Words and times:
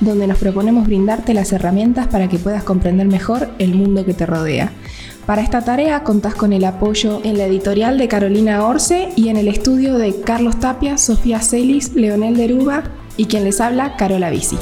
donde 0.00 0.26
nos 0.26 0.38
proponemos 0.38 0.86
brindarte 0.86 1.34
las 1.34 1.52
herramientas 1.52 2.08
para 2.08 2.28
que 2.28 2.38
puedas 2.38 2.64
comprender 2.64 3.06
mejor 3.06 3.50
el 3.58 3.74
mundo 3.74 4.04
que 4.04 4.14
te 4.14 4.26
rodea. 4.26 4.72
Para 5.26 5.42
esta 5.42 5.62
tarea 5.62 6.02
contás 6.02 6.34
con 6.34 6.52
el 6.52 6.64
apoyo 6.64 7.20
en 7.22 7.38
la 7.38 7.44
editorial 7.44 7.98
de 7.98 8.08
Carolina 8.08 8.64
Orce 8.64 9.10
y 9.14 9.28
en 9.28 9.36
el 9.36 9.48
estudio 9.48 9.96
de 9.98 10.20
Carlos 10.22 10.58
Tapia, 10.58 10.98
Sofía 10.98 11.40
Celis, 11.40 11.94
Leonel 11.94 12.36
Deruba 12.36 12.84
y 13.16 13.26
quien 13.26 13.44
les 13.44 13.60
habla, 13.60 13.96
Carola 13.96 14.30
Bici. 14.30 14.56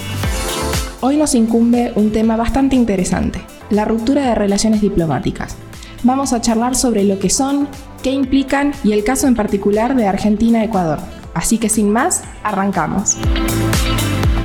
Hoy 1.00 1.16
nos 1.16 1.34
incumbe 1.34 1.92
un 1.94 2.10
tema 2.10 2.36
bastante 2.36 2.74
interesante, 2.74 3.40
la 3.70 3.84
ruptura 3.84 4.28
de 4.28 4.34
relaciones 4.34 4.80
diplomáticas. 4.80 5.56
Vamos 6.02 6.32
a 6.32 6.40
charlar 6.40 6.74
sobre 6.74 7.04
lo 7.04 7.18
que 7.18 7.30
son, 7.30 7.68
qué 8.02 8.10
implican 8.10 8.72
y 8.84 8.92
el 8.92 9.04
caso 9.04 9.26
en 9.26 9.36
particular 9.36 9.94
de 9.94 10.06
Argentina-Ecuador. 10.06 10.98
Así 11.34 11.58
que 11.58 11.68
sin 11.68 11.90
más, 11.90 12.22
arrancamos. 12.42 13.16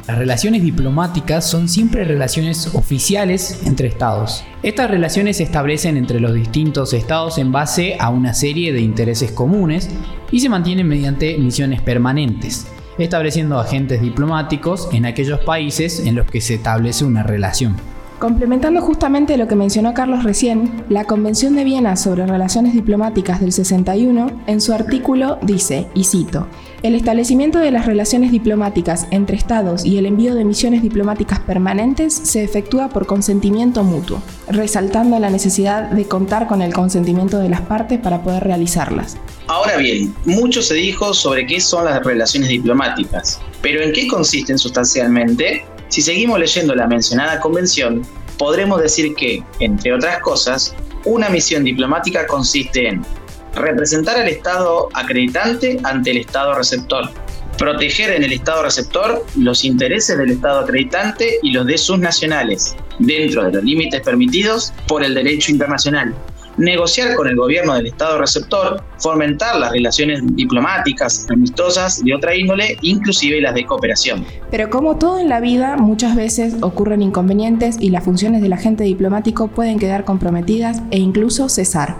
Las 0.07 0.17
relaciones 0.17 0.61
diplomáticas 0.61 1.49
son 1.49 1.69
siempre 1.69 2.03
relaciones 2.03 2.75
oficiales 2.75 3.61
entre 3.65 3.87
estados. 3.87 4.43
Estas 4.61 4.91
relaciones 4.91 5.37
se 5.37 5.43
establecen 5.43 5.95
entre 5.95 6.19
los 6.19 6.33
distintos 6.33 6.91
estados 6.91 7.37
en 7.37 7.53
base 7.53 7.95
a 7.99 8.09
una 8.09 8.33
serie 8.33 8.73
de 8.73 8.81
intereses 8.81 9.31
comunes 9.31 9.89
y 10.29 10.41
se 10.41 10.49
mantienen 10.49 10.89
mediante 10.89 11.37
misiones 11.37 11.81
permanentes, 11.81 12.67
estableciendo 12.97 13.57
agentes 13.57 14.01
diplomáticos 14.01 14.89
en 14.91 15.05
aquellos 15.05 15.39
países 15.39 16.01
en 16.05 16.15
los 16.15 16.29
que 16.29 16.41
se 16.41 16.55
establece 16.55 17.05
una 17.05 17.23
relación. 17.23 17.92
Complementando 18.23 18.79
justamente 18.79 19.35
lo 19.35 19.49
que 19.49 19.57
mencionó 19.57 19.93
Carlos 19.93 20.23
recién, 20.23 20.85
la 20.87 21.03
Convención 21.03 21.57
de 21.57 21.65
Viena 21.65 21.97
sobre 21.97 22.25
Relaciones 22.25 22.73
Diplomáticas 22.73 23.41
del 23.41 23.51
61, 23.51 24.43
en 24.47 24.61
su 24.61 24.71
artículo 24.71 25.39
dice, 25.41 25.89
y 25.93 26.05
cito, 26.05 26.47
el 26.83 26.95
establecimiento 26.95 27.59
de 27.59 27.71
las 27.71 27.85
relaciones 27.85 28.31
diplomáticas 28.31 29.07
entre 29.11 29.35
Estados 29.35 29.83
y 29.83 29.97
el 29.97 30.05
envío 30.05 30.35
de 30.35 30.45
misiones 30.45 30.81
diplomáticas 30.81 31.41
permanentes 31.41 32.13
se 32.13 32.45
efectúa 32.45 32.87
por 32.87 33.07
consentimiento 33.07 33.83
mutuo, 33.83 34.23
resaltando 34.47 35.19
la 35.19 35.29
necesidad 35.29 35.89
de 35.91 36.05
contar 36.05 36.47
con 36.47 36.61
el 36.61 36.73
consentimiento 36.73 37.39
de 37.39 37.49
las 37.49 37.59
partes 37.59 37.99
para 37.99 38.23
poder 38.23 38.45
realizarlas. 38.45 39.17
Ahora 39.47 39.75
bien, 39.75 40.15
mucho 40.23 40.61
se 40.61 40.75
dijo 40.75 41.13
sobre 41.13 41.45
qué 41.45 41.59
son 41.59 41.83
las 41.83 42.01
relaciones 42.01 42.47
diplomáticas, 42.47 43.41
pero 43.61 43.81
¿en 43.81 43.91
qué 43.91 44.07
consisten 44.07 44.57
sustancialmente? 44.57 45.65
Si 45.93 46.01
seguimos 46.01 46.39
leyendo 46.39 46.73
la 46.73 46.87
mencionada 46.87 47.39
convención, 47.39 48.01
podremos 48.39 48.81
decir 48.81 49.13
que, 49.13 49.43
entre 49.59 49.93
otras 49.93 50.21
cosas, 50.21 50.73
una 51.05 51.29
misión 51.29 51.63
diplomática 51.63 52.25
consiste 52.25 52.87
en 52.87 53.05
representar 53.53 54.17
al 54.17 54.27
Estado 54.27 54.89
acreditante 54.95 55.79
ante 55.83 56.09
el 56.09 56.17
Estado 56.17 56.55
receptor, 56.55 57.11
proteger 57.59 58.09
en 58.09 58.23
el 58.23 58.33
Estado 58.33 58.63
receptor 58.63 59.23
los 59.37 59.63
intereses 59.63 60.17
del 60.17 60.31
Estado 60.31 60.61
acreditante 60.61 61.37
y 61.43 61.51
los 61.51 61.67
de 61.67 61.77
sus 61.77 61.99
nacionales, 61.99 62.75
dentro 62.97 63.43
de 63.43 63.51
los 63.51 63.63
límites 63.63 64.01
permitidos 64.01 64.73
por 64.87 65.03
el 65.03 65.13
derecho 65.13 65.51
internacional, 65.51 66.15
negociar 66.57 67.15
con 67.15 67.27
el 67.27 67.35
gobierno 67.35 67.73
del 67.75 67.87
Estado 67.87 68.19
receptor, 68.19 68.83
fomentar 68.97 69.59
las 69.59 69.71
relaciones 69.71 70.21
diplomáticas, 70.35 71.25
amistosas 71.29 72.03
de 72.03 72.13
otra 72.13 72.35
índole, 72.35 72.77
inclusive 72.81 73.41
las 73.41 73.53
de 73.55 73.65
cooperación. 73.65 74.25
Pero 74.51 74.69
como 74.69 74.97
todo 74.97 75.19
en 75.19 75.29
la 75.29 75.39
vida, 75.39 75.77
muchas 75.77 76.15
veces 76.15 76.55
ocurren 76.61 77.01
inconvenientes 77.01 77.77
y 77.79 77.89
las 77.89 78.03
funciones 78.03 78.41
del 78.41 78.53
agente 78.53 78.83
diplomático 78.83 79.47
pueden 79.47 79.79
quedar 79.79 80.05
comprometidas 80.05 80.81
e 80.91 80.99
incluso 80.99 81.49
cesar. 81.49 81.95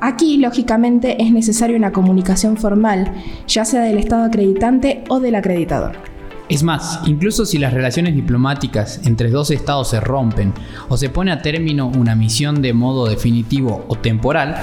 Aquí, 0.00 0.36
lógicamente, 0.36 1.22
es 1.22 1.32
necesaria 1.32 1.76
una 1.76 1.92
comunicación 1.92 2.56
formal, 2.56 3.12
ya 3.46 3.64
sea 3.64 3.82
del 3.82 3.98
Estado 3.98 4.24
acreditante 4.24 5.02
o 5.08 5.20
del 5.20 5.34
acreditador. 5.34 6.13
Es 6.54 6.62
más, 6.62 7.00
incluso 7.04 7.46
si 7.46 7.58
las 7.58 7.72
relaciones 7.72 8.14
diplomáticas 8.14 9.00
entre 9.06 9.28
dos 9.28 9.50
estados 9.50 9.88
se 9.90 9.98
rompen 9.98 10.54
o 10.88 10.96
se 10.96 11.08
pone 11.08 11.32
a 11.32 11.42
término 11.42 11.88
una 11.88 12.14
misión 12.14 12.62
de 12.62 12.72
modo 12.72 13.08
definitivo 13.08 13.84
o 13.88 13.96
temporal, 13.96 14.54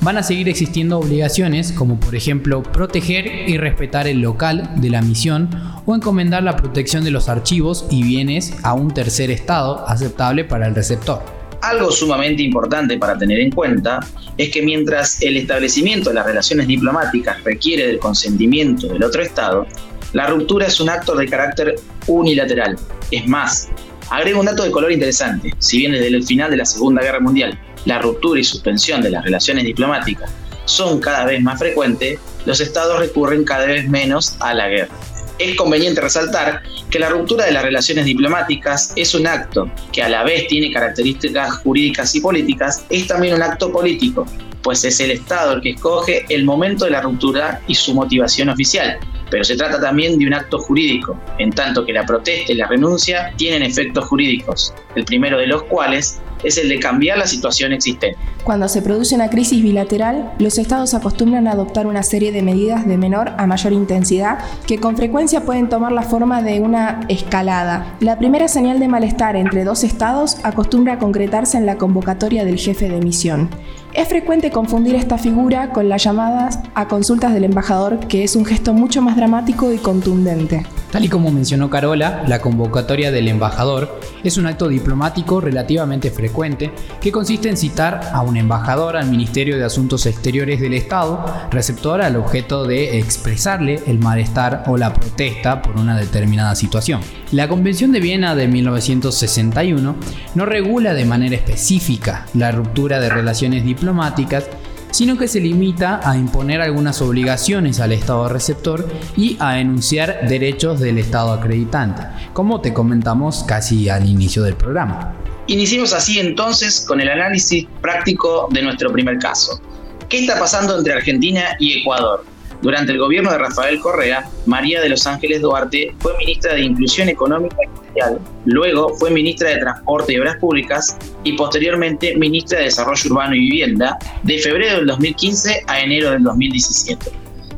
van 0.00 0.16
a 0.16 0.22
seguir 0.22 0.48
existiendo 0.48 1.00
obligaciones 1.00 1.72
como 1.72 1.98
por 1.98 2.14
ejemplo 2.14 2.62
proteger 2.62 3.48
y 3.48 3.58
respetar 3.58 4.06
el 4.06 4.20
local 4.20 4.74
de 4.76 4.90
la 4.90 5.02
misión 5.02 5.50
o 5.86 5.96
encomendar 5.96 6.44
la 6.44 6.54
protección 6.54 7.02
de 7.02 7.10
los 7.10 7.28
archivos 7.28 7.84
y 7.90 8.04
bienes 8.04 8.54
a 8.62 8.74
un 8.74 8.94
tercer 8.94 9.32
estado 9.32 9.84
aceptable 9.88 10.44
para 10.44 10.68
el 10.68 10.76
receptor. 10.76 11.20
Algo 11.62 11.90
sumamente 11.90 12.44
importante 12.44 12.96
para 12.96 13.18
tener 13.18 13.40
en 13.40 13.50
cuenta 13.50 13.98
es 14.36 14.50
que 14.50 14.62
mientras 14.62 15.20
el 15.20 15.36
establecimiento 15.36 16.10
de 16.10 16.14
las 16.14 16.26
relaciones 16.26 16.68
diplomáticas 16.68 17.42
requiere 17.42 17.88
del 17.88 17.98
consentimiento 17.98 18.86
del 18.86 19.02
otro 19.02 19.20
Estado, 19.20 19.66
la 20.12 20.26
ruptura 20.26 20.66
es 20.66 20.80
un 20.80 20.88
acto 20.88 21.14
de 21.14 21.28
carácter 21.28 21.76
unilateral. 22.06 22.76
Es 23.10 23.26
más, 23.26 23.68
agrego 24.10 24.40
un 24.40 24.46
dato 24.46 24.64
de 24.64 24.70
color 24.70 24.92
interesante. 24.92 25.54
Si 25.58 25.78
bien 25.78 25.92
desde 25.92 26.08
el 26.08 26.24
final 26.24 26.50
de 26.50 26.56
la 26.56 26.64
Segunda 26.64 27.02
Guerra 27.02 27.20
Mundial 27.20 27.58
la 27.86 27.98
ruptura 27.98 28.40
y 28.40 28.44
suspensión 28.44 29.00
de 29.00 29.10
las 29.10 29.24
relaciones 29.24 29.64
diplomáticas 29.64 30.30
son 30.66 31.00
cada 31.00 31.24
vez 31.24 31.42
más 31.42 31.58
frecuentes, 31.58 32.18
los 32.44 32.60
estados 32.60 32.98
recurren 32.98 33.44
cada 33.44 33.66
vez 33.66 33.88
menos 33.88 34.36
a 34.40 34.54
la 34.54 34.68
guerra 34.68 34.94
es 35.40 35.56
conveniente 35.56 36.00
resaltar 36.00 36.62
que 36.90 36.98
la 36.98 37.08
ruptura 37.08 37.46
de 37.46 37.52
las 37.52 37.62
relaciones 37.62 38.04
diplomáticas 38.04 38.92
es 38.94 39.14
un 39.14 39.26
acto 39.26 39.70
que 39.90 40.02
a 40.02 40.08
la 40.08 40.22
vez 40.22 40.46
tiene 40.48 40.70
características 40.70 41.58
jurídicas 41.58 42.14
y 42.14 42.20
políticas, 42.20 42.84
es 42.90 43.06
también 43.06 43.34
un 43.34 43.42
acto 43.42 43.72
político, 43.72 44.26
pues 44.62 44.84
es 44.84 45.00
el 45.00 45.10
Estado 45.12 45.54
el 45.54 45.62
que 45.62 45.70
escoge 45.70 46.26
el 46.28 46.44
momento 46.44 46.84
de 46.84 46.90
la 46.90 47.00
ruptura 47.00 47.62
y 47.66 47.74
su 47.74 47.94
motivación 47.94 48.50
oficial. 48.50 48.98
Pero 49.30 49.44
se 49.44 49.56
trata 49.56 49.80
también 49.80 50.18
de 50.18 50.26
un 50.26 50.34
acto 50.34 50.58
jurídico, 50.58 51.18
en 51.38 51.50
tanto 51.50 51.84
que 51.84 51.92
la 51.92 52.04
protesta 52.04 52.52
y 52.52 52.56
la 52.56 52.66
renuncia 52.66 53.32
tienen 53.36 53.62
efectos 53.62 54.06
jurídicos, 54.06 54.74
el 54.96 55.04
primero 55.04 55.38
de 55.38 55.46
los 55.46 55.62
cuales 55.64 56.20
es 56.42 56.58
el 56.58 56.68
de 56.68 56.78
cambiar 56.78 57.18
la 57.18 57.26
situación 57.26 57.72
existente. 57.72 58.16
Cuando 58.44 58.68
se 58.68 58.82
produce 58.82 59.14
una 59.14 59.28
crisis 59.28 59.62
bilateral, 59.62 60.32
los 60.38 60.58
estados 60.58 60.94
acostumbran 60.94 61.46
a 61.46 61.52
adoptar 61.52 61.86
una 61.86 62.02
serie 62.02 62.32
de 62.32 62.42
medidas 62.42 62.86
de 62.86 62.96
menor 62.96 63.32
a 63.36 63.46
mayor 63.46 63.72
intensidad 63.72 64.38
que 64.66 64.78
con 64.78 64.96
frecuencia 64.96 65.42
pueden 65.42 65.68
tomar 65.68 65.92
la 65.92 66.02
forma 66.02 66.42
de 66.42 66.60
una 66.60 67.00
escalada. 67.08 67.96
La 68.00 68.18
primera 68.18 68.48
señal 68.48 68.80
de 68.80 68.88
malestar 68.88 69.36
entre 69.36 69.64
dos 69.64 69.84
estados 69.84 70.38
acostumbra 70.42 70.94
a 70.94 70.98
concretarse 70.98 71.58
en 71.58 71.66
la 71.66 71.76
convocatoria 71.76 72.44
del 72.44 72.58
jefe 72.58 72.88
de 72.88 73.00
misión. 73.00 73.50
Es 73.92 74.08
frecuente 74.08 74.50
confundir 74.50 74.94
esta 74.94 75.18
figura 75.18 75.70
con 75.70 75.88
las 75.88 76.04
llamadas 76.04 76.60
a 76.74 76.86
consultas 76.86 77.34
del 77.34 77.44
embajador, 77.44 77.98
que 78.06 78.22
es 78.22 78.36
un 78.36 78.44
gesto 78.44 78.72
mucho 78.72 79.02
más 79.02 79.16
dramático 79.16 79.72
y 79.72 79.78
contundente. 79.78 80.64
Tal 80.90 81.04
y 81.04 81.08
como 81.08 81.30
mencionó 81.30 81.70
Carola, 81.70 82.24
la 82.26 82.40
convocatoria 82.40 83.12
del 83.12 83.28
embajador 83.28 84.00
es 84.24 84.38
un 84.38 84.46
acto 84.46 84.66
diplomático 84.66 85.40
relativamente 85.40 86.10
frecuente 86.10 86.72
que 87.00 87.12
consiste 87.12 87.48
en 87.48 87.56
citar 87.56 88.10
a 88.12 88.22
un 88.22 88.36
embajador 88.36 88.96
al 88.96 89.08
Ministerio 89.08 89.56
de 89.56 89.64
Asuntos 89.64 90.06
Exteriores 90.06 90.60
del 90.60 90.74
Estado, 90.74 91.24
receptor 91.52 92.02
al 92.02 92.16
objeto 92.16 92.66
de 92.66 92.98
expresarle 92.98 93.80
el 93.86 94.00
malestar 94.00 94.64
o 94.66 94.76
la 94.76 94.92
protesta 94.92 95.62
por 95.62 95.76
una 95.78 95.96
determinada 95.96 96.56
situación. 96.56 97.00
La 97.30 97.46
Convención 97.46 97.92
de 97.92 98.00
Viena 98.00 98.34
de 98.34 98.48
1961 98.48 99.94
no 100.34 100.44
regula 100.44 100.92
de 100.94 101.04
manera 101.04 101.36
específica 101.36 102.26
la 102.34 102.50
ruptura 102.50 102.98
de 102.98 103.10
relaciones 103.10 103.64
diplomáticas, 103.64 104.48
sino 104.90 105.16
que 105.18 105.28
se 105.28 105.40
limita 105.40 106.00
a 106.08 106.16
imponer 106.16 106.60
algunas 106.60 107.00
obligaciones 107.02 107.80
al 107.80 107.92
Estado 107.92 108.28
receptor 108.28 108.88
y 109.16 109.36
a 109.40 109.60
enunciar 109.60 110.28
derechos 110.28 110.80
del 110.80 110.98
Estado 110.98 111.32
acreditante, 111.32 112.02
como 112.32 112.60
te 112.60 112.72
comentamos 112.72 113.44
casi 113.44 113.88
al 113.88 114.08
inicio 114.08 114.42
del 114.42 114.54
programa. 114.54 115.14
Iniciemos 115.46 115.92
así 115.92 116.18
entonces 116.20 116.84
con 116.86 117.00
el 117.00 117.08
análisis 117.08 117.66
práctico 117.80 118.48
de 118.50 118.62
nuestro 118.62 118.92
primer 118.92 119.18
caso. 119.18 119.60
¿Qué 120.08 120.20
está 120.20 120.38
pasando 120.38 120.78
entre 120.78 120.92
Argentina 120.94 121.56
y 121.58 121.80
Ecuador? 121.80 122.24
Durante 122.62 122.92
el 122.92 122.98
gobierno 122.98 123.32
de 123.32 123.38
Rafael 123.38 123.80
Correa, 123.80 124.28
María 124.44 124.82
de 124.82 124.90
los 124.90 125.06
Ángeles 125.06 125.40
Duarte 125.40 125.94
fue 125.98 126.16
ministra 126.18 126.54
de 126.54 126.60
Inclusión 126.60 127.08
Económica 127.08 127.56
y 127.62 127.86
Social, 127.88 128.20
luego 128.44 128.94
fue 128.98 129.10
ministra 129.10 129.48
de 129.50 129.58
Transporte 129.58 130.12
y 130.12 130.18
Obras 130.18 130.36
Públicas 130.36 130.96
y 131.24 131.32
posteriormente 131.34 132.16
ministra 132.16 132.58
de 132.58 132.66
Desarrollo 132.66 133.10
Urbano 133.10 133.34
y 133.34 133.40
Vivienda 133.40 133.98
de 134.24 134.38
febrero 134.38 134.76
del 134.76 134.86
2015 134.86 135.64
a 135.66 135.80
enero 135.80 136.10
del 136.10 136.22
2017. 136.22 137.10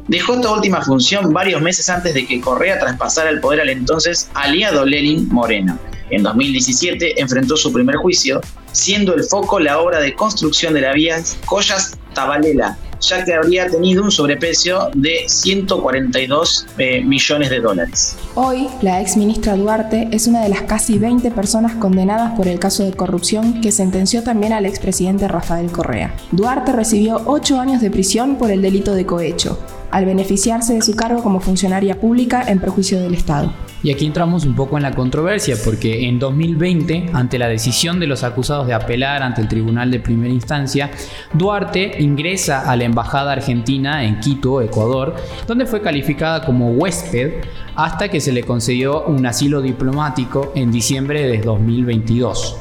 Dejó 0.08 0.34
esta 0.34 0.52
última 0.52 0.82
función 0.82 1.32
varios 1.32 1.62
meses 1.62 1.88
antes 1.88 2.14
de 2.14 2.26
que 2.26 2.40
Correa 2.40 2.78
traspasara 2.78 3.30
el 3.30 3.40
poder 3.40 3.60
al 3.60 3.70
entonces 3.70 4.30
aliado 4.34 4.84
Lenin 4.84 5.28
Moreno, 5.28 5.78
En 6.10 6.22
2017 6.22 7.20
enfrentó 7.20 7.56
su 7.56 7.72
primer 7.72 7.96
juicio, 7.96 8.40
siendo 8.72 9.14
el 9.14 9.24
foco 9.24 9.58
la 9.58 9.80
obra 9.80 10.00
de 10.00 10.14
construcción 10.14 10.74
de 10.74 10.82
la 10.82 10.92
vía 10.92 11.22
Collas 11.46 11.98
Tabalela, 12.14 12.76
ya 13.02 13.24
que 13.24 13.34
habría 13.34 13.68
tenido 13.68 14.02
un 14.02 14.10
sobreprecio 14.10 14.90
de 14.94 15.24
142 15.26 16.66
eh, 16.78 17.04
millones 17.04 17.50
de 17.50 17.60
dólares. 17.60 18.16
Hoy, 18.34 18.68
la 18.80 19.00
ex 19.00 19.16
ministra 19.16 19.56
Duarte 19.56 20.08
es 20.12 20.26
una 20.26 20.42
de 20.42 20.48
las 20.48 20.62
casi 20.62 20.98
20 20.98 21.30
personas 21.32 21.74
condenadas 21.74 22.32
por 22.36 22.48
el 22.48 22.58
caso 22.58 22.84
de 22.84 22.92
corrupción 22.92 23.60
que 23.60 23.72
sentenció 23.72 24.22
también 24.22 24.52
al 24.52 24.66
expresidente 24.66 25.28
Rafael 25.28 25.70
Correa. 25.70 26.14
Duarte 26.30 26.72
recibió 26.72 27.22
8 27.26 27.60
años 27.60 27.82
de 27.82 27.90
prisión 27.90 28.36
por 28.36 28.50
el 28.50 28.62
delito 28.62 28.94
de 28.94 29.04
cohecho, 29.04 29.58
al 29.90 30.06
beneficiarse 30.06 30.74
de 30.74 30.82
su 30.82 30.94
cargo 30.94 31.22
como 31.22 31.40
funcionaria 31.40 32.00
pública 32.00 32.42
en 32.46 32.60
perjuicio 32.60 33.00
del 33.00 33.14
Estado. 33.14 33.52
Y 33.82 33.90
aquí 33.90 34.06
entramos 34.06 34.44
un 34.44 34.54
poco 34.54 34.76
en 34.76 34.84
la 34.84 34.92
controversia, 34.92 35.56
porque 35.64 36.06
en 36.06 36.18
2020, 36.18 37.10
ante 37.12 37.38
la 37.38 37.48
decisión 37.48 37.98
de 37.98 38.06
los 38.06 38.22
acusados 38.22 38.66
de 38.66 38.74
apelar 38.74 39.22
ante 39.22 39.40
el 39.40 39.48
Tribunal 39.48 39.90
de 39.90 39.98
Primera 39.98 40.32
Instancia, 40.32 40.90
Duarte 41.32 42.00
ingresa 42.00 42.70
a 42.70 42.76
la 42.76 42.84
Embajada 42.84 43.32
Argentina 43.32 44.04
en 44.04 44.20
Quito, 44.20 44.62
Ecuador, 44.62 45.16
donde 45.48 45.66
fue 45.66 45.82
calificada 45.82 46.44
como 46.44 46.70
huésped 46.70 47.42
hasta 47.74 48.08
que 48.08 48.20
se 48.20 48.32
le 48.32 48.44
concedió 48.44 49.04
un 49.04 49.26
asilo 49.26 49.60
diplomático 49.60 50.52
en 50.54 50.70
diciembre 50.70 51.26
de 51.26 51.38
2022. 51.38 52.56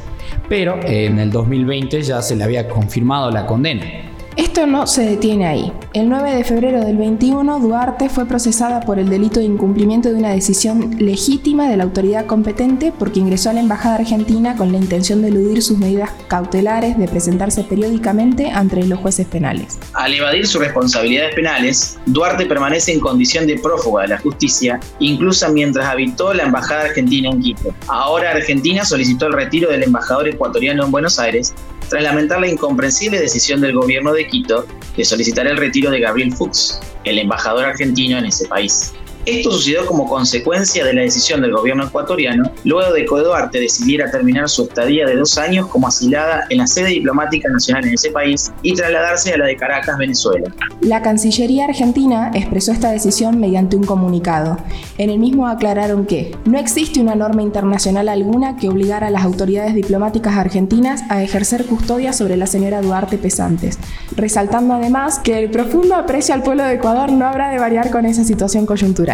Pero 0.49 0.79
en 0.83 1.19
el 1.19 1.31
2020 1.31 2.01
ya 2.01 2.21
se 2.21 2.35
le 2.35 2.43
había 2.43 2.67
confirmado 2.67 3.29
la 3.29 3.45
condena. 3.45 4.10
Esto 4.41 4.65
no 4.65 4.87
se 4.87 5.03
detiene 5.03 5.45
ahí. 5.45 5.71
El 5.93 6.09
9 6.09 6.33
de 6.35 6.43
febrero 6.43 6.83
del 6.83 6.97
21, 6.97 7.59
Duarte 7.59 8.09
fue 8.09 8.25
procesada 8.25 8.79
por 8.79 8.97
el 8.97 9.07
delito 9.07 9.39
de 9.39 9.45
incumplimiento 9.45 10.09
de 10.09 10.15
una 10.15 10.31
decisión 10.31 10.95
legítima 10.97 11.69
de 11.69 11.77
la 11.77 11.83
autoridad 11.83 12.25
competente 12.25 12.91
porque 12.97 13.19
ingresó 13.19 13.51
a 13.51 13.53
la 13.53 13.59
Embajada 13.59 13.97
Argentina 13.97 14.55
con 14.55 14.71
la 14.71 14.79
intención 14.79 15.21
de 15.21 15.27
eludir 15.27 15.61
sus 15.61 15.77
medidas 15.77 16.09
cautelares 16.27 16.97
de 16.97 17.07
presentarse 17.07 17.63
periódicamente 17.63 18.49
ante 18.49 18.83
los 18.87 18.97
jueces 18.97 19.27
penales. 19.27 19.77
Al 19.93 20.11
evadir 20.11 20.47
sus 20.47 20.59
responsabilidades 20.59 21.35
penales, 21.35 21.99
Duarte 22.07 22.47
permanece 22.47 22.93
en 22.93 22.99
condición 22.99 23.45
de 23.45 23.59
prófuga 23.59 24.01
de 24.01 24.07
la 24.07 24.17
justicia, 24.17 24.79
incluso 24.97 25.47
mientras 25.53 25.85
habitó 25.85 26.33
la 26.33 26.45
Embajada 26.45 26.85
Argentina 26.85 27.29
en 27.29 27.43
Quito. 27.43 27.75
Ahora 27.87 28.31
Argentina 28.31 28.83
solicitó 28.85 29.27
el 29.27 29.33
retiro 29.33 29.69
del 29.69 29.83
embajador 29.83 30.27
ecuatoriano 30.27 30.83
en 30.85 30.89
Buenos 30.89 31.19
Aires 31.19 31.53
tras 31.91 32.03
lamentar 32.03 32.39
la 32.39 32.47
incomprensible 32.47 33.19
decisión 33.19 33.59
del 33.59 33.73
gobierno 33.73 34.13
de 34.13 34.25
Quito 34.25 34.65
de 34.95 35.03
solicitar 35.03 35.45
el 35.45 35.57
retiro 35.57 35.91
de 35.91 35.99
Gabriel 35.99 36.33
Fuchs, 36.33 36.79
el 37.03 37.19
embajador 37.19 37.65
argentino 37.65 38.17
en 38.17 38.27
ese 38.27 38.47
país. 38.47 38.93
Esto 39.25 39.51
sucedió 39.51 39.85
como 39.85 40.07
consecuencia 40.07 40.83
de 40.83 40.93
la 40.93 41.01
decisión 41.01 41.41
del 41.41 41.51
gobierno 41.51 41.85
ecuatoriano, 41.85 42.51
luego 42.63 42.91
de 42.91 43.05
que 43.05 43.15
Duarte 43.15 43.59
decidiera 43.59 44.09
terminar 44.09 44.49
su 44.49 44.63
estadía 44.63 45.05
de 45.05 45.15
dos 45.15 45.37
años 45.37 45.67
como 45.67 45.87
asilada 45.87 46.45
en 46.49 46.57
la 46.57 46.67
sede 46.67 46.89
diplomática 46.89 47.47
nacional 47.49 47.85
en 47.85 47.93
ese 47.93 48.09
país 48.09 48.51
y 48.63 48.73
trasladarse 48.73 49.33
a 49.33 49.37
la 49.37 49.45
de 49.45 49.55
Caracas, 49.55 49.97
Venezuela. 49.97 50.51
La 50.81 51.03
Cancillería 51.03 51.65
argentina 51.65 52.31
expresó 52.33 52.71
esta 52.71 52.91
decisión 52.91 53.39
mediante 53.39 53.75
un 53.75 53.83
comunicado. 53.83 54.57
En 54.97 55.11
el 55.11 55.19
mismo 55.19 55.47
aclararon 55.47 56.05
que 56.07 56.35
no 56.45 56.57
existe 56.57 56.99
una 56.99 57.13
norma 57.13 57.43
internacional 57.43 58.09
alguna 58.09 58.57
que 58.57 58.69
obligara 58.69 59.07
a 59.07 59.11
las 59.11 59.23
autoridades 59.23 59.75
diplomáticas 59.75 60.35
argentinas 60.35 61.03
a 61.09 61.21
ejercer 61.21 61.65
custodia 61.65 62.13
sobre 62.13 62.37
la 62.37 62.47
señora 62.47 62.81
Duarte 62.81 63.19
Pesantes, 63.19 63.77
resaltando 64.15 64.73
además 64.73 65.19
que 65.19 65.37
el 65.37 65.51
profundo 65.51 65.95
aprecio 65.95 66.33
al 66.33 66.41
pueblo 66.41 66.63
de 66.63 66.73
Ecuador 66.73 67.11
no 67.11 67.27
habrá 67.27 67.51
de 67.51 67.59
variar 67.59 67.91
con 67.91 68.05
esa 68.05 68.23
situación 68.23 68.65
coyuntural. 68.65 69.10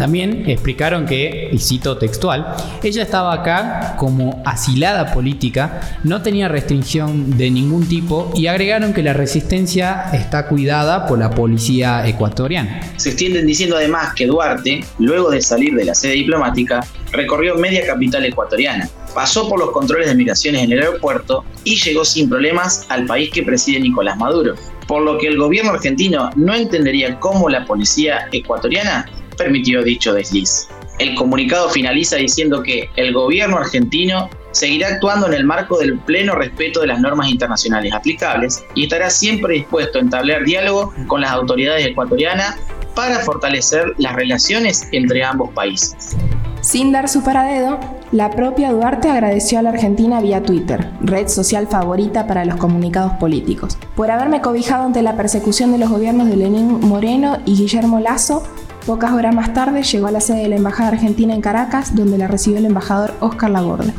También 0.00 0.48
explicaron 0.48 1.04
que, 1.04 1.50
y 1.52 1.58
cito 1.58 1.98
textual, 1.98 2.56
ella 2.82 3.02
estaba 3.02 3.34
acá 3.34 3.96
como 3.98 4.42
asilada 4.46 5.12
política, 5.12 5.98
no 6.04 6.22
tenía 6.22 6.48
restricción 6.48 7.36
de 7.36 7.50
ningún 7.50 7.86
tipo 7.86 8.32
y 8.34 8.46
agregaron 8.46 8.94
que 8.94 9.02
la 9.02 9.12
resistencia 9.12 10.06
está 10.14 10.46
cuidada 10.48 11.06
por 11.06 11.18
la 11.18 11.28
policía 11.28 12.06
ecuatoriana. 12.06 12.80
Se 12.96 13.10
extienden 13.10 13.46
diciendo 13.46 13.76
además 13.76 14.14
que 14.14 14.26
Duarte, 14.26 14.82
luego 14.98 15.30
de 15.30 15.42
salir 15.42 15.74
de 15.74 15.84
la 15.84 15.94
sede 15.94 16.14
diplomática, 16.14 16.82
recorrió 17.12 17.56
media 17.56 17.86
capital 17.86 18.24
ecuatoriana, 18.24 18.88
pasó 19.14 19.48
por 19.48 19.58
los 19.58 19.70
controles 19.70 20.08
de 20.08 20.14
migraciones 20.14 20.62
en 20.62 20.72
el 20.72 20.80
aeropuerto 20.80 21.44
y 21.64 21.76
llegó 21.76 22.04
sin 22.04 22.28
problemas 22.28 22.86
al 22.88 23.06
país 23.06 23.30
que 23.30 23.42
preside 23.42 23.80
Nicolás 23.80 24.16
Maduro 24.16 24.54
por 24.90 25.02
lo 25.02 25.18
que 25.18 25.28
el 25.28 25.38
gobierno 25.38 25.70
argentino 25.70 26.30
no 26.34 26.52
entendería 26.52 27.20
cómo 27.20 27.48
la 27.48 27.64
policía 27.64 28.28
ecuatoriana 28.32 29.08
permitió 29.38 29.84
dicho 29.84 30.12
desliz. 30.12 30.66
El 30.98 31.14
comunicado 31.14 31.70
finaliza 31.70 32.16
diciendo 32.16 32.60
que 32.64 32.90
el 32.96 33.12
gobierno 33.12 33.58
argentino 33.58 34.28
seguirá 34.50 34.88
actuando 34.88 35.28
en 35.28 35.34
el 35.34 35.44
marco 35.44 35.78
del 35.78 35.96
pleno 36.00 36.34
respeto 36.34 36.80
de 36.80 36.88
las 36.88 36.98
normas 36.98 37.28
internacionales 37.28 37.92
aplicables 37.92 38.64
y 38.74 38.82
estará 38.82 39.10
siempre 39.10 39.54
dispuesto 39.54 39.98
a 39.98 40.00
entablar 40.00 40.42
diálogo 40.44 40.92
con 41.06 41.20
las 41.20 41.30
autoridades 41.30 41.86
ecuatorianas 41.86 42.56
para 42.96 43.20
fortalecer 43.20 43.94
las 43.98 44.16
relaciones 44.16 44.88
entre 44.90 45.22
ambos 45.22 45.50
países. 45.50 46.16
Sin 46.62 46.90
dar 46.90 47.08
su 47.08 47.22
paradedo, 47.22 47.78
la 48.12 48.30
propia 48.30 48.72
Duarte 48.72 49.08
agradeció 49.08 49.60
a 49.60 49.62
la 49.62 49.70
Argentina 49.70 50.20
vía 50.20 50.42
Twitter, 50.42 50.90
red 51.00 51.28
social 51.28 51.68
favorita 51.68 52.26
para 52.26 52.44
los 52.44 52.56
comunicados 52.56 53.12
políticos, 53.14 53.78
por 53.94 54.10
haberme 54.10 54.40
cobijado 54.40 54.84
ante 54.84 55.00
la 55.02 55.16
persecución 55.16 55.70
de 55.70 55.78
los 55.78 55.90
gobiernos 55.90 56.28
de 56.28 56.36
Lenín 56.36 56.80
Moreno 56.80 57.38
y 57.46 57.54
Guillermo 57.54 58.00
Lazo. 58.00 58.42
Pocas 58.84 59.12
horas 59.12 59.32
más 59.32 59.52
tarde 59.54 59.84
llegó 59.84 60.08
a 60.08 60.10
la 60.10 60.20
sede 60.20 60.42
de 60.42 60.48
la 60.48 60.56
Embajada 60.56 60.88
Argentina 60.88 61.34
en 61.34 61.40
Caracas, 61.40 61.94
donde 61.94 62.18
la 62.18 62.26
recibió 62.26 62.58
el 62.58 62.66
embajador 62.66 63.14
Oscar 63.20 63.50
Laborde. 63.50 63.92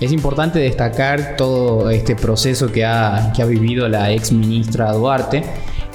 Es 0.00 0.10
importante 0.10 0.58
destacar 0.58 1.36
todo 1.36 1.88
este 1.90 2.16
proceso 2.16 2.72
que 2.72 2.84
ha, 2.84 3.32
que 3.34 3.42
ha 3.42 3.46
vivido 3.46 3.88
la 3.88 4.10
ex 4.10 4.32
ministra 4.32 4.92
Duarte 4.92 5.44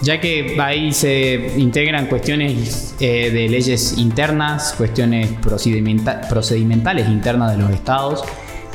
ya 0.02 0.20
que 0.20 0.60
ahí 0.60 0.92
se 0.92 1.54
integran 1.58 2.08
cuestiones 2.08 2.96
eh, 3.00 3.30
de 3.32 3.50
leyes 3.50 3.98
internas, 3.98 4.74
cuestiones 4.78 5.30
procedimentales 5.42 7.08
internas 7.08 7.52
de 7.52 7.58
los 7.58 7.72
estados, 7.72 8.24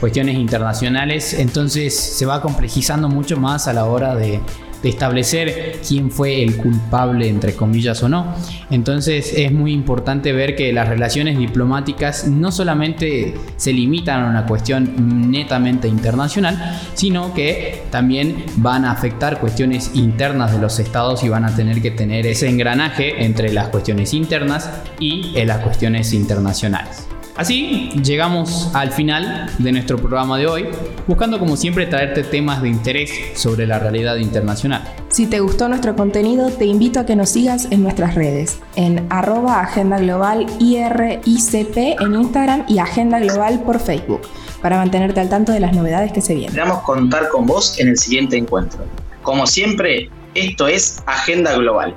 cuestiones 0.01 0.37
internacionales, 0.37 1.35
entonces 1.35 1.99
se 1.99 2.27
va 2.27 2.41
complejizando 2.41 3.09
mucho 3.09 3.37
más 3.37 3.67
a 3.67 3.73
la 3.73 3.87
hora 3.87 4.15
de, 4.15 4.41
de 4.83 4.89
establecer 4.89 5.81
quién 5.87 6.11
fue 6.11 6.43
el 6.43 6.57
culpable, 6.57 7.29
entre 7.29 7.55
comillas 7.55 8.03
o 8.03 8.09
no. 8.09 8.35
Entonces 8.71 9.33
es 9.37 9.53
muy 9.53 9.73
importante 9.73 10.33
ver 10.33 10.57
que 10.57 10.73
las 10.73 10.89
relaciones 10.89 11.39
diplomáticas 11.39 12.27
no 12.27 12.53
solamente 12.53 13.35
se 13.57 13.73
limitan 13.73 14.25
a 14.25 14.31
una 14.31 14.47
cuestión 14.47 15.31
netamente 15.31 15.89
internacional, 15.89 16.79
sino 16.95 17.35
que 17.35 17.83
también 17.91 18.45
van 18.57 18.85
a 18.85 18.93
afectar 18.93 19.41
cuestiones 19.41 19.91
internas 19.95 20.53
de 20.53 20.59
los 20.59 20.79
estados 20.79 21.23
y 21.25 21.29
van 21.29 21.45
a 21.45 21.55
tener 21.55 21.81
que 21.83 21.91
tener 21.91 22.27
ese 22.27 22.49
engranaje 22.49 23.25
entre 23.25 23.53
las 23.53 23.69
cuestiones 23.69 24.15
internas 24.15 24.71
y 24.99 25.33
las 25.45 25.59
cuestiones 25.61 26.13
internacionales. 26.13 27.06
Así 27.37 27.91
llegamos 28.03 28.71
al 28.73 28.93
final 28.93 29.51
de 29.59 29.73
nuestro 29.73 29.99
programa 29.99 30.39
de 30.39 30.47
hoy, 30.47 30.69
buscando 31.07 31.39
como 31.39 31.57
siempre 31.59 31.85
traerte 31.85 32.23
temas 32.23 32.63
de 32.63 32.71
interés 32.71 33.11
sobre 33.35 33.67
la 33.67 33.79
realidad 33.79 34.17
internacional. 34.17 34.83
Si 35.09 35.27
te 35.27 35.41
gustó 35.41 35.69
nuestro 35.69 35.95
contenido, 35.95 36.51
te 36.51 36.65
invito 36.65 36.99
a 36.99 37.05
que 37.05 37.15
nos 37.15 37.29
sigas 37.29 37.69
en 37.71 37.83
nuestras 37.83 38.15
redes, 38.15 38.61
en 38.77 39.07
arroba 39.11 39.61
Agenda 39.61 39.99
Global 39.99 40.47
IRICP 40.59 42.01
en 42.01 42.15
Instagram 42.15 42.65
y 42.69 42.79
Agenda 42.79 43.21
Global 43.21 43.61
por 43.65 43.81
Facebook, 43.81 44.23
para 44.63 44.79
mantenerte 44.79 45.21
al 45.21 45.29
tanto 45.29 45.53
de 45.53 45.61
las 45.61 45.75
novedades 45.77 46.13
que 46.13 46.23
se 46.23 46.35
vienen. 46.35 46.57
Esperamos 46.57 46.83
contar 46.85 47.29
con 47.29 47.47
vos 47.47 47.79
en 47.79 47.89
el 47.89 47.99
siguiente 47.99 48.39
encuentro. 48.39 48.81
Como 49.23 49.47
siempre, 49.47 50.09
esto 50.35 50.69
es 50.69 51.03
Agenda 51.05 51.55
Global, 51.55 51.95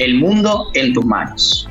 el 0.00 0.16
mundo 0.16 0.66
en 0.74 0.92
tus 0.92 1.04
manos. 1.04 1.69